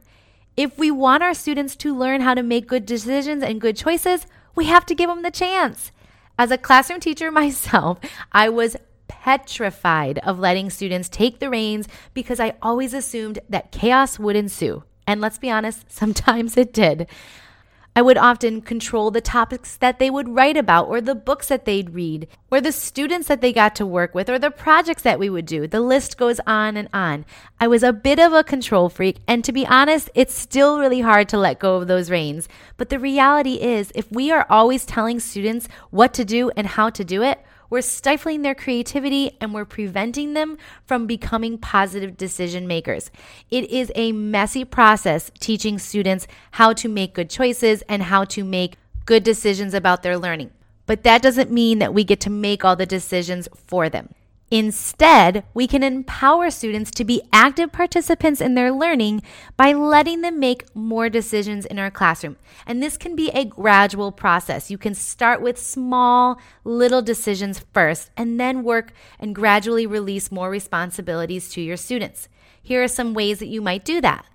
If 0.56 0.78
we 0.78 0.92
want 0.92 1.24
our 1.24 1.34
students 1.34 1.76
to 1.78 1.98
learn 1.98 2.22
how 2.22 2.36
to 2.36 2.44
make 2.44 2.68
good 2.68 2.86
decisions 2.86 3.42
and 3.42 3.60
good 3.60 3.76
choices, 3.76 4.28
we 4.54 4.66
have 4.66 4.86
to 4.86 4.94
give 4.96 5.10
them 5.10 5.24
the 5.24 5.32
chance. 5.32 5.92
As 6.38 6.52
a 6.52 6.60
classroom 6.60 7.00
teacher 7.00 7.32
myself, 7.42 7.98
I 8.32 8.50
was 8.50 8.78
petrified 9.12 10.20
of 10.20 10.40
letting 10.40 10.70
students 10.70 11.10
take 11.10 11.40
the 11.40 11.50
reins 11.50 11.88
because 12.14 12.40
I 12.40 12.54
always 12.62 12.94
assumed 12.94 13.40
that 13.50 13.72
chaos 13.72 14.18
would 14.18 14.38
ensue. 14.38 14.84
And 15.06 15.20
let's 15.20 15.38
be 15.38 15.52
honest, 15.52 15.92
sometimes 15.92 16.56
it 16.56 16.72
did. 16.72 17.08
I 17.94 18.02
would 18.02 18.18
often 18.18 18.62
control 18.62 19.12
the 19.12 19.20
topics 19.20 19.76
that 19.76 20.00
they 20.00 20.10
would 20.10 20.30
write 20.30 20.56
about, 20.56 20.88
or 20.88 21.02
the 21.02 21.14
books 21.14 21.50
that 21.50 21.66
they'd 21.66 21.94
read, 21.94 22.30
or 22.50 22.62
the 22.62 22.72
students 22.72 23.28
that 23.28 23.42
they 23.42 23.52
got 23.52 23.76
to 23.76 23.86
work 23.86 24.16
with, 24.16 24.30
or 24.30 24.40
the 24.40 24.50
projects 24.50 25.04
that 25.04 25.20
we 25.20 25.30
would 25.30 25.46
do. 25.46 25.68
The 25.68 25.82
list 25.82 26.18
goes 26.18 26.40
on 26.48 26.78
and 26.78 26.88
on. 26.94 27.26
I 27.60 27.68
was 27.68 27.84
a 27.84 27.92
bit 27.92 28.18
of 28.18 28.32
a 28.32 28.46
control 28.46 28.88
freak, 28.88 29.18
and 29.28 29.44
to 29.44 29.52
be 29.52 29.68
honest, 29.68 30.10
it's 30.16 30.34
still 30.34 30.80
really 30.80 31.02
hard 31.02 31.28
to 31.30 31.38
let 31.38 31.60
go 31.60 31.76
of 31.76 31.90
those 31.90 32.10
reins. 32.10 32.48
But 32.78 32.88
the 32.88 32.98
reality 32.98 33.56
is, 33.56 33.92
if 33.94 34.10
we 34.10 34.32
are 34.32 34.48
always 34.50 34.86
telling 34.86 35.20
students 35.20 35.68
what 35.90 36.14
to 36.14 36.24
do 36.24 36.50
and 36.56 36.68
how 36.68 36.92
to 36.92 37.04
do 37.04 37.22
it, 37.22 37.44
we're 37.72 37.82
stifling 37.82 38.42
their 38.44 38.54
creativity 38.54 39.38
and 39.40 39.54
we're 39.54 39.66
preventing 39.66 40.34
them 40.34 40.58
from 40.86 41.08
becoming 41.08 41.58
positive 41.58 42.18
decision 42.18 42.68
makers. 42.68 43.10
It 43.50 43.72
is 43.72 43.92
a 43.96 44.12
messy 44.12 44.66
process 44.66 45.32
teaching 45.40 45.80
students 45.80 46.28
how 46.52 46.74
to 46.74 46.90
make 46.90 47.16
good 47.16 47.30
choices 47.30 47.82
and 47.90 48.04
how 48.04 48.26
to 48.26 48.44
make 48.44 48.76
good 49.06 49.24
decisions 49.24 49.74
about 49.74 50.04
their 50.04 50.18
learning. 50.18 50.52
But 50.86 51.04
that 51.04 51.22
doesn't 51.22 51.50
mean 51.50 51.80
that 51.80 51.94
we 51.94 52.04
get 52.04 52.20
to 52.22 52.30
make 52.30 52.66
all 52.66 52.76
the 52.76 52.86
decisions 52.86 53.48
for 53.54 53.90
them. 53.90 54.14
Instead, 54.52 55.46
we 55.54 55.66
can 55.66 55.82
empower 55.82 56.52
students 56.52 56.92
to 56.92 57.06
be 57.06 57.22
active 57.32 57.72
participants 57.72 58.42
in 58.42 58.54
their 58.54 58.70
learning 58.70 59.22
by 59.56 59.72
letting 59.72 60.20
them 60.20 60.42
make 60.42 60.76
more 60.76 61.08
decisions 61.08 61.66
in 61.66 61.80
our 61.80 61.90
classroom. 61.90 62.36
And 62.68 62.84
this 62.84 62.98
can 62.98 63.16
be 63.16 63.30
a 63.30 63.46
gradual 63.46 64.12
process. 64.12 64.70
You 64.70 64.78
can 64.78 64.94
start 64.94 65.42
with 65.42 65.58
small, 65.58 66.38
little 66.66 67.02
decisions 67.02 67.64
first, 67.74 68.12
and 68.18 68.38
then 68.38 68.66
work 68.66 68.92
and 69.18 69.34
gradually 69.34 69.88
release 69.88 70.34
more 70.34 70.50
responsibilities 70.50 71.50
to 71.52 71.62
your 71.62 71.78
students. 71.78 72.28
Here 72.62 72.84
are 72.84 72.90
some 72.90 73.14
ways 73.14 73.40
that 73.40 73.48
you 73.48 73.62
might 73.62 73.86
do 73.86 74.02
that. 74.02 74.26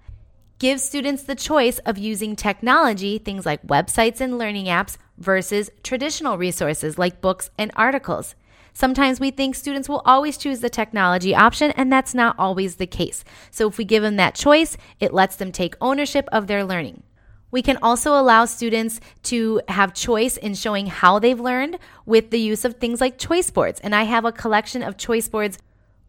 Give 0.59 0.81
students 0.81 1.25
the 1.25 1.35
choice 1.35 1.79
of 1.81 1.99
using 1.99 2.35
technology, 2.35 3.19
things 3.19 3.45
like 3.45 3.67
websites 3.67 4.23
and 4.23 4.39
learning 4.39 4.65
apps, 4.65 4.97
versus 5.19 5.69
traditional 5.83 6.39
resources 6.39 6.97
like 6.97 7.21
books 7.21 7.51
and 7.59 7.71
articles. 7.77 8.35
Sometimes 8.77 9.19
we 9.19 9.31
think 9.31 9.55
students 9.55 9.89
will 9.89 10.03
always 10.05 10.37
choose 10.37 10.61
the 10.61 10.69
technology 10.69 11.35
option, 11.35 11.71
and 11.79 11.91
that's 11.91 12.13
not 12.13 12.39
always 12.39 12.77
the 12.77 12.87
case. 12.87 13.25
So 13.51 13.69
if 13.69 13.79
we 13.79 13.87
give 13.87 14.03
them 14.03 14.17
that 14.17 14.35
choice, 14.35 14.77
it 15.01 15.15
lets 15.15 15.37
them 15.37 15.51
take 15.51 15.77
ownership 15.81 16.29
of 16.31 16.47
their 16.47 16.63
learning. 16.63 17.03
We 17.51 17.63
can 17.63 17.79
also 17.81 18.11
allow 18.13 18.45
students 18.45 19.01
to 19.23 19.63
have 19.69 19.95
choice 19.95 20.37
in 20.37 20.53
showing 20.53 20.89
how 20.89 21.19
they've 21.19 21.41
learned 21.41 21.79
with 22.05 22.29
the 22.29 22.39
use 22.39 22.67
of 22.67 22.75
things 22.75 23.01
like 23.01 23.17
choice 23.17 23.49
boards. 23.49 23.81
And 23.81 23.95
I 23.95 24.03
have 24.03 24.27
a 24.27 24.31
collection 24.31 24.83
of 24.83 24.99
choice 24.99 25.27
boards 25.27 25.57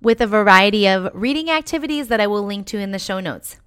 with 0.01 0.19
a 0.19 0.27
variety 0.27 0.89
of 0.89 1.09
reading 1.13 1.49
activities 1.49 2.09
that 2.09 2.19
I 2.19 2.27
will 2.27 2.43
link 2.43 2.67
to 2.67 2.79
in 2.79 2.91
the 2.91 2.99
show 2.99 3.21
notes. 3.21 3.61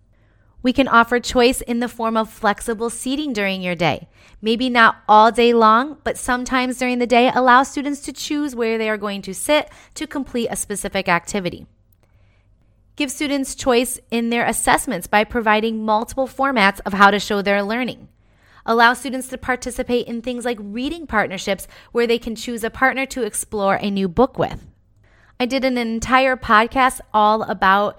We 0.63 0.73
can 0.73 0.89
offer 0.89 1.21
choice 1.21 1.61
in 1.63 1.81
the 1.81 1.89
form 1.89 2.17
of 2.17 2.31
flexible 2.31 2.91
seating 2.91 3.33
during 3.33 3.63
your 3.63 3.75
day. 3.75 4.09
Maybe 4.43 4.69
not 4.69 4.97
all 5.09 5.33
day 5.33 5.55
long, 5.55 5.99
but 6.05 6.19
sometimes 6.19 6.79
during 6.79 6.99
the 6.99 7.07
day, 7.07 7.31
allow 7.35 7.63
students 7.63 8.01
to 8.03 8.13
choose 8.13 8.55
where 8.55 8.77
they 8.77 8.91
are 8.91 8.99
going 8.99 9.23
to 9.23 9.35
sit 9.35 9.71
to 9.95 10.07
complete 10.07 10.49
a 10.51 10.57
specific 10.57 11.09
activity. 11.09 11.67
Give 12.97 13.11
students 13.11 13.55
choice 13.55 13.99
in 14.11 14.29
their 14.29 14.45
assessments 14.45 15.07
by 15.07 15.25
providing 15.25 15.85
multiple 15.85 16.29
formats 16.29 16.81
of 16.85 16.93
how 16.93 17.11
to 17.11 17.19
show 17.19 17.41
their 17.41 17.63
learning. 17.63 18.09
Allow 18.67 18.93
students 18.93 19.29
to 19.29 19.39
participate 19.39 20.07
in 20.07 20.21
things 20.21 20.45
like 20.45 20.59
reading 20.61 21.07
partnerships 21.07 21.67
where 21.93 22.07
they 22.07 22.19
can 22.19 22.37
choose 22.37 22.63
a 22.63 22.69
partner 22.69 23.07
to 23.07 23.23
explore 23.23 23.77
a 23.77 23.91
new 23.91 24.07
book 24.07 24.39
with. 24.39 24.67
I 25.39 25.47
did 25.47 25.65
an 25.65 25.79
entire 25.79 26.37
podcast 26.37 27.01
all 27.15 27.43
about 27.45 27.99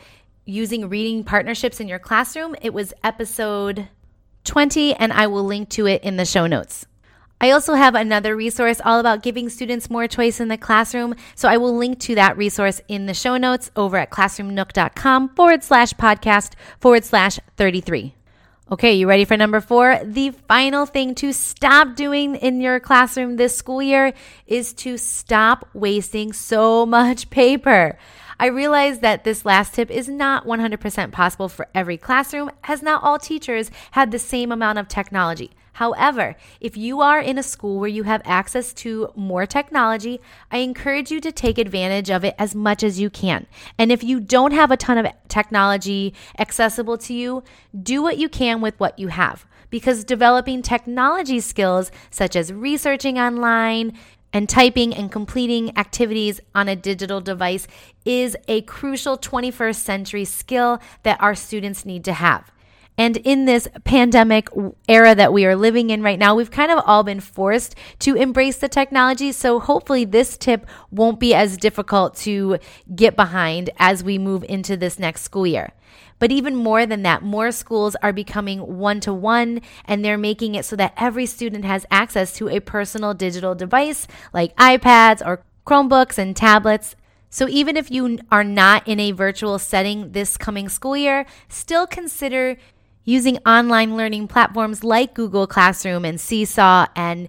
using 0.51 0.89
reading 0.89 1.23
partnerships 1.23 1.79
in 1.79 1.87
your 1.87 1.99
classroom. 1.99 2.55
It 2.61 2.73
was 2.73 2.93
episode 3.03 3.87
20, 4.43 4.93
and 4.95 5.13
I 5.13 5.27
will 5.27 5.43
link 5.43 5.69
to 5.69 5.87
it 5.87 6.03
in 6.03 6.17
the 6.17 6.25
show 6.25 6.45
notes. 6.45 6.85
I 7.39 7.49
also 7.49 7.73
have 7.73 7.95
another 7.95 8.35
resource 8.35 8.79
all 8.85 8.99
about 8.99 9.23
giving 9.23 9.49
students 9.49 9.89
more 9.89 10.07
choice 10.07 10.39
in 10.39 10.47
the 10.47 10.57
classroom. 10.57 11.15
So 11.35 11.49
I 11.49 11.57
will 11.57 11.75
link 11.75 11.99
to 12.01 12.15
that 12.15 12.37
resource 12.37 12.81
in 12.87 13.07
the 13.07 13.15
show 13.15 13.37
notes 13.37 13.71
over 13.75 13.97
at 13.97 14.11
classroomnook.com 14.11 15.29
forward 15.29 15.63
slash 15.63 15.93
podcast 15.93 16.53
forward 16.79 17.03
slash 17.03 17.39
33. 17.57 18.13
Okay, 18.71 18.93
you 18.93 19.05
ready 19.05 19.25
for 19.25 19.35
number 19.35 19.59
four? 19.59 19.99
The 20.01 20.31
final 20.47 20.85
thing 20.85 21.13
to 21.15 21.33
stop 21.33 21.93
doing 21.97 22.37
in 22.37 22.61
your 22.61 22.79
classroom 22.79 23.35
this 23.35 23.57
school 23.57 23.81
year 23.81 24.13
is 24.47 24.71
to 24.75 24.97
stop 24.97 25.67
wasting 25.73 26.31
so 26.31 26.85
much 26.85 27.29
paper. 27.29 27.97
I 28.39 28.45
realize 28.45 28.99
that 28.99 29.25
this 29.25 29.43
last 29.43 29.73
tip 29.73 29.91
is 29.91 30.07
not 30.07 30.45
100% 30.45 31.11
possible 31.11 31.49
for 31.49 31.67
every 31.75 31.97
classroom, 31.97 32.49
as 32.63 32.81
not 32.81 33.03
all 33.03 33.19
teachers 33.19 33.71
have 33.91 34.09
the 34.09 34.17
same 34.17 34.53
amount 34.53 34.79
of 34.79 34.87
technology. 34.87 35.51
However, 35.73 36.35
if 36.59 36.75
you 36.75 37.01
are 37.01 37.19
in 37.19 37.37
a 37.37 37.43
school 37.43 37.79
where 37.79 37.89
you 37.89 38.03
have 38.03 38.21
access 38.25 38.73
to 38.73 39.11
more 39.15 39.45
technology, 39.45 40.19
I 40.51 40.57
encourage 40.57 41.11
you 41.11 41.19
to 41.21 41.31
take 41.31 41.57
advantage 41.57 42.09
of 42.09 42.25
it 42.25 42.35
as 42.37 42.53
much 42.53 42.83
as 42.83 42.99
you 42.99 43.09
can. 43.09 43.47
And 43.77 43.91
if 43.91 44.03
you 44.03 44.19
don't 44.19 44.51
have 44.51 44.71
a 44.71 44.77
ton 44.77 44.97
of 44.97 45.07
technology 45.27 46.13
accessible 46.37 46.97
to 46.99 47.13
you, 47.13 47.43
do 47.81 48.01
what 48.01 48.17
you 48.17 48.29
can 48.29 48.61
with 48.61 48.79
what 48.79 48.99
you 48.99 49.07
have. 49.07 49.45
Because 49.69 50.03
developing 50.03 50.61
technology 50.61 51.39
skills, 51.39 51.91
such 52.09 52.35
as 52.35 52.51
researching 52.51 53.17
online, 53.17 53.97
and 54.33 54.47
typing 54.47 54.93
and 54.93 55.11
completing 55.11 55.77
activities 55.77 56.39
on 56.55 56.69
a 56.69 56.75
digital 56.75 57.21
device 57.21 57.67
is 58.05 58.37
a 58.47 58.61
crucial 58.61 59.17
21st 59.17 59.75
century 59.75 60.25
skill 60.25 60.81
that 61.03 61.21
our 61.21 61.35
students 61.35 61.85
need 61.85 62.05
to 62.05 62.13
have. 62.13 62.51
And 62.97 63.17
in 63.17 63.45
this 63.45 63.67
pandemic 63.83 64.49
era 64.87 65.15
that 65.15 65.33
we 65.33 65.45
are 65.45 65.55
living 65.55 65.89
in 65.89 66.03
right 66.03 66.19
now, 66.19 66.35
we've 66.35 66.51
kind 66.51 66.71
of 66.71 66.83
all 66.85 67.03
been 67.03 67.19
forced 67.19 67.75
to 67.99 68.15
embrace 68.15 68.57
the 68.57 68.69
technology. 68.69 69.31
So 69.31 69.59
hopefully, 69.59 70.05
this 70.05 70.37
tip 70.37 70.67
won't 70.91 71.19
be 71.19 71.33
as 71.33 71.57
difficult 71.57 72.15
to 72.17 72.59
get 72.93 73.15
behind 73.15 73.69
as 73.77 74.03
we 74.03 74.17
move 74.17 74.43
into 74.47 74.77
this 74.77 74.99
next 74.99 75.21
school 75.21 75.47
year. 75.47 75.71
But 76.19 76.31
even 76.31 76.55
more 76.55 76.85
than 76.85 77.01
that, 77.01 77.23
more 77.23 77.51
schools 77.51 77.95
are 78.03 78.13
becoming 78.13 78.77
one 78.77 78.99
to 78.99 79.11
one 79.11 79.61
and 79.85 80.05
they're 80.05 80.19
making 80.19 80.53
it 80.53 80.65
so 80.65 80.75
that 80.75 80.93
every 80.95 81.25
student 81.25 81.65
has 81.65 81.87
access 81.89 82.33
to 82.33 82.47
a 82.47 82.59
personal 82.59 83.15
digital 83.15 83.55
device 83.55 84.05
like 84.31 84.55
iPads 84.55 85.25
or 85.25 85.43
Chromebooks 85.65 86.19
and 86.19 86.35
tablets. 86.35 86.95
So 87.31 87.47
even 87.47 87.75
if 87.75 87.89
you 87.89 88.19
are 88.31 88.43
not 88.43 88.87
in 88.87 88.99
a 88.99 89.13
virtual 89.13 89.57
setting 89.57 90.11
this 90.11 90.37
coming 90.37 90.69
school 90.69 90.95
year, 90.95 91.25
still 91.49 91.87
consider 91.87 92.57
using 93.03 93.37
online 93.45 93.97
learning 93.97 94.27
platforms 94.27 94.83
like 94.83 95.13
Google 95.13 95.47
Classroom 95.47 96.05
and 96.05 96.19
Seesaw 96.19 96.87
and 96.95 97.27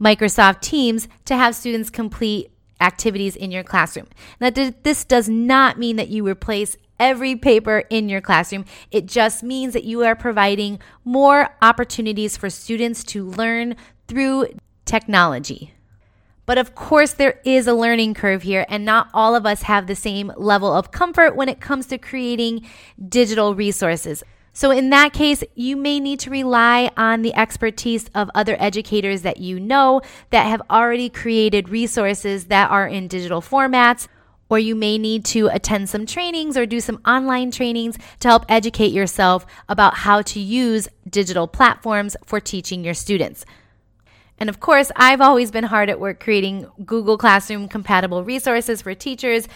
Microsoft 0.00 0.60
Teams 0.60 1.08
to 1.24 1.36
have 1.36 1.54
students 1.54 1.90
complete 1.90 2.50
activities 2.80 3.36
in 3.36 3.50
your 3.50 3.62
classroom. 3.62 4.08
Now, 4.40 4.50
this 4.50 5.04
does 5.04 5.28
not 5.28 5.78
mean 5.78 5.96
that 5.96 6.08
you 6.08 6.26
replace 6.26 6.76
every 6.98 7.36
paper 7.36 7.84
in 7.90 8.08
your 8.08 8.20
classroom. 8.20 8.64
It 8.90 9.06
just 9.06 9.42
means 9.42 9.72
that 9.72 9.84
you 9.84 10.02
are 10.04 10.16
providing 10.16 10.80
more 11.04 11.56
opportunities 11.60 12.36
for 12.36 12.50
students 12.50 13.04
to 13.04 13.24
learn 13.24 13.76
through 14.08 14.48
technology. 14.84 15.74
But 16.44 16.58
of 16.58 16.74
course, 16.74 17.12
there 17.12 17.40
is 17.44 17.68
a 17.68 17.74
learning 17.74 18.14
curve 18.14 18.42
here, 18.42 18.66
and 18.68 18.84
not 18.84 19.08
all 19.14 19.36
of 19.36 19.46
us 19.46 19.62
have 19.62 19.86
the 19.86 19.94
same 19.94 20.32
level 20.36 20.72
of 20.72 20.90
comfort 20.90 21.36
when 21.36 21.48
it 21.48 21.60
comes 21.60 21.86
to 21.86 21.98
creating 21.98 22.66
digital 23.08 23.54
resources. 23.54 24.24
So, 24.54 24.70
in 24.70 24.90
that 24.90 25.14
case, 25.14 25.42
you 25.54 25.76
may 25.76 25.98
need 25.98 26.20
to 26.20 26.30
rely 26.30 26.90
on 26.96 27.22
the 27.22 27.34
expertise 27.34 28.08
of 28.14 28.30
other 28.34 28.56
educators 28.58 29.22
that 29.22 29.38
you 29.38 29.58
know 29.58 30.02
that 30.30 30.46
have 30.46 30.60
already 30.68 31.08
created 31.08 31.70
resources 31.70 32.46
that 32.46 32.70
are 32.70 32.86
in 32.86 33.08
digital 33.08 33.40
formats. 33.40 34.08
Or 34.50 34.58
you 34.58 34.74
may 34.74 34.98
need 34.98 35.24
to 35.26 35.46
attend 35.46 35.88
some 35.88 36.04
trainings 36.04 36.58
or 36.58 36.66
do 36.66 36.78
some 36.78 37.00
online 37.06 37.50
trainings 37.50 37.96
to 38.20 38.28
help 38.28 38.44
educate 38.50 38.92
yourself 38.92 39.46
about 39.66 39.94
how 39.94 40.20
to 40.20 40.40
use 40.40 40.88
digital 41.08 41.48
platforms 41.48 42.18
for 42.26 42.38
teaching 42.38 42.84
your 42.84 42.92
students. 42.92 43.46
And 44.38 44.50
of 44.50 44.60
course, 44.60 44.92
I've 44.94 45.22
always 45.22 45.50
been 45.50 45.64
hard 45.64 45.88
at 45.88 46.00
work 46.00 46.20
creating 46.20 46.66
Google 46.84 47.16
Classroom 47.16 47.66
compatible 47.66 48.24
resources 48.24 48.82
for 48.82 48.94
teachers 48.94 49.48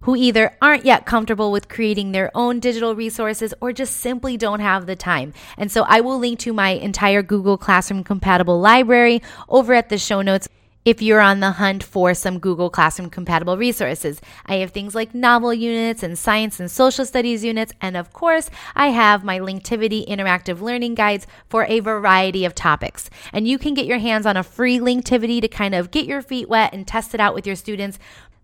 who 0.00 0.16
either 0.16 0.56
aren't 0.60 0.84
yet 0.84 1.06
comfortable 1.06 1.50
with 1.50 1.68
creating 1.68 2.12
their 2.12 2.30
own 2.34 2.60
digital 2.60 2.94
resources 2.94 3.52
or 3.60 3.72
just 3.72 3.96
simply 3.96 4.36
don't 4.36 4.60
have 4.60 4.86
the 4.86 4.96
time. 4.96 5.32
And 5.56 5.70
so 5.70 5.84
I 5.88 6.00
will 6.00 6.18
link 6.18 6.38
to 6.40 6.52
my 6.52 6.70
entire 6.70 7.22
Google 7.22 7.58
Classroom 7.58 8.04
compatible 8.04 8.60
library 8.60 9.22
over 9.48 9.74
at 9.74 9.88
the 9.88 9.98
show 9.98 10.22
notes 10.22 10.48
if 10.86 11.02
you're 11.02 11.20
on 11.20 11.40
the 11.40 11.50
hunt 11.50 11.82
for 11.82 12.14
some 12.14 12.38
Google 12.38 12.70
Classroom 12.70 13.10
compatible 13.10 13.58
resources. 13.58 14.20
I 14.46 14.56
have 14.56 14.70
things 14.70 14.94
like 14.94 15.16
novel 15.16 15.52
units 15.52 16.04
and 16.04 16.16
science 16.16 16.60
and 16.60 16.70
social 16.70 17.04
studies 17.04 17.42
units. 17.42 17.72
And 17.80 17.96
of 17.96 18.12
course, 18.12 18.48
I 18.76 18.90
have 18.90 19.24
my 19.24 19.40
Linktivity 19.40 20.06
interactive 20.06 20.60
learning 20.60 20.94
guides 20.94 21.26
for 21.48 21.64
a 21.64 21.80
variety 21.80 22.44
of 22.44 22.54
topics. 22.54 23.10
And 23.32 23.48
you 23.48 23.58
can 23.58 23.74
get 23.74 23.86
your 23.86 23.98
hands 23.98 24.26
on 24.26 24.36
a 24.36 24.44
free 24.44 24.78
Linktivity 24.78 25.40
to 25.40 25.48
kind 25.48 25.74
of 25.74 25.90
get 25.90 26.06
your 26.06 26.22
feet 26.22 26.48
wet 26.48 26.72
and 26.72 26.86
test 26.86 27.14
it 27.14 27.20
out 27.20 27.34
with 27.34 27.48
your 27.48 27.56
students 27.56 27.98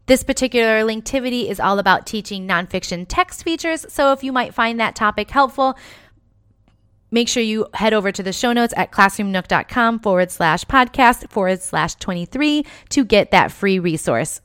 this 0.06 0.24
particular 0.24 0.82
Linktivity 0.82 1.48
is 1.48 1.60
all 1.60 1.78
about 1.78 2.06
teaching 2.06 2.46
nonfiction 2.46 3.06
text 3.08 3.44
features. 3.44 3.86
So 3.88 4.12
if 4.12 4.24
you 4.24 4.32
might 4.32 4.54
find 4.54 4.80
that 4.80 4.96
topic 4.96 5.30
helpful, 5.30 5.78
make 7.10 7.28
sure 7.28 7.42
you 7.42 7.66
head 7.74 7.94
over 7.94 8.10
to 8.10 8.22
the 8.22 8.32
show 8.32 8.52
notes 8.52 8.74
at 8.76 8.90
classroomnook.com 8.90 10.00
forward 10.00 10.30
slash 10.30 10.64
podcast 10.64 11.30
forward 11.30 11.62
slash 11.62 11.94
23 11.96 12.66
to 12.90 13.04
get 13.04 13.30
that 13.30 13.52
free 13.52 13.78
resource. 13.78 14.40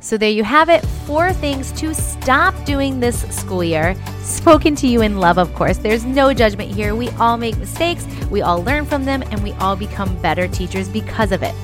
So 0.00 0.16
there 0.18 0.30
you 0.30 0.44
have 0.44 0.68
it. 0.68 0.84
Four 1.06 1.32
things 1.32 1.72
to 1.72 1.94
stop 1.94 2.54
doing 2.64 3.00
this 3.00 3.22
school 3.34 3.64
year. 3.64 3.96
Spoken 4.20 4.76
to 4.76 4.86
you 4.86 5.02
in 5.02 5.18
love, 5.18 5.38
of 5.38 5.54
course. 5.54 5.78
There's 5.78 6.04
no 6.04 6.34
judgment 6.34 6.70
here. 6.70 6.94
We 6.94 7.08
all 7.10 7.36
make 7.36 7.56
mistakes, 7.56 8.06
we 8.30 8.42
all 8.42 8.62
learn 8.62 8.84
from 8.84 9.04
them, 9.04 9.22
and 9.30 9.42
we 9.42 9.52
all 9.54 9.76
become 9.76 10.20
better 10.20 10.46
teachers 10.46 10.88
because 10.88 11.32
of 11.32 11.42
it. 11.42 11.54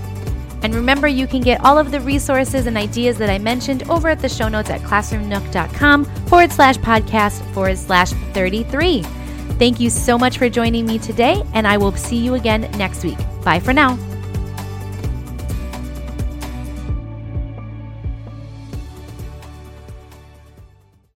And 0.63 0.75
remember, 0.75 1.09
you 1.09 1.27
can 1.27 1.41
get 1.41 1.65
all 1.65 1.79
of 1.79 1.91
the 1.91 2.01
resources 2.01 2.67
and 2.67 2.77
ideas 2.77 3.19
that 3.19 3.31
I 3.31 3.39
mentioned 3.39 3.89
over 3.89 4.09
at 4.09 4.21
the 4.21 4.29
show 4.29 4.49
notes 4.49 4.71
at 4.71 4.81
classroomnook.com 4.83 6.05
forward 6.05 6.53
slash 6.53 6.77
podcast 6.79 7.43
forward 7.53 7.79
slash 7.79 8.11
33. 8.35 9.03
Thank 9.59 9.81
you 9.81 9.91
so 9.91 10.19
much 10.19 10.39
for 10.39 10.49
joining 10.49 10.87
me 10.87 10.99
today, 10.99 11.43
and 11.55 11.67
I 11.67 11.77
will 11.77 11.93
see 11.93 12.17
you 12.17 12.35
again 12.35 12.63
next 12.79 13.05
week. 13.05 13.19
Bye 13.45 13.61
for 13.61 13.73
now. 13.73 13.99